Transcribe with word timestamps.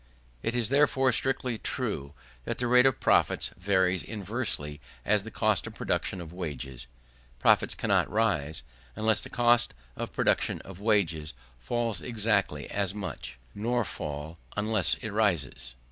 It 0.41 0.55
is, 0.55 0.69
therefore, 0.69 1.11
strictly 1.11 1.59
true, 1.59 2.15
that 2.45 2.57
the 2.57 2.65
rate 2.65 2.87
of 2.87 2.99
profits 2.99 3.51
varies 3.55 4.01
inversely 4.01 4.81
as 5.05 5.23
the 5.23 5.29
cost 5.29 5.67
of 5.67 5.75
production 5.75 6.19
of 6.19 6.33
wages. 6.33 6.87
Profits 7.37 7.75
cannot 7.75 8.09
rise, 8.09 8.63
unless 8.95 9.21
the 9.21 9.29
cost 9.29 9.75
of 9.95 10.11
production 10.11 10.59
of 10.61 10.79
wages 10.79 11.35
falls 11.59 12.01
exactly 12.01 12.67
as 12.71 12.95
much; 12.95 13.37
nor 13.53 13.85
fall, 13.85 14.39
unless 14.57 14.95
it 15.03 15.11
rises. 15.11 15.75